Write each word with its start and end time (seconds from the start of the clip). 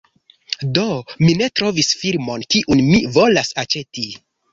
Do, 0.77 0.85
mi 1.25 1.35
ne 1.41 1.49
trovis 1.59 1.89
filmon, 1.99 2.45
kiun 2.55 2.81
mi 2.87 3.03
volas 3.19 3.53
aĉeti 3.65 4.07